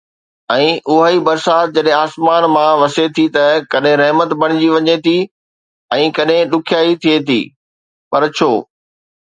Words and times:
۽ 0.51 0.69
اها 0.91 1.09
ئي 1.09 1.17
برسات 1.27 1.73
جڏهن 1.75 1.97
آسمان 2.05 2.43
مان 2.53 2.71
وسي 2.85 3.05
ٿي 3.19 3.25
ته 3.37 3.45
ڪڏهن 3.75 3.99
رحمت 4.03 4.29
بڻجي 4.45 4.69
وڃي 4.75 4.97
ٿي 5.09 5.15
۽ 6.01 6.11
ڪڏهن 6.17 6.49
ڏکيائي 6.55 6.91
ٿئي 7.07 7.17
ٿي، 7.31 7.41
پر 8.11 8.23
ڇو؟ 8.41 8.51